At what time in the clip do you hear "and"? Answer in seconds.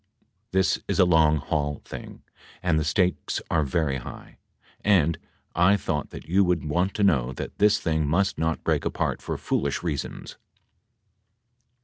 2.63-2.79, 4.83-5.19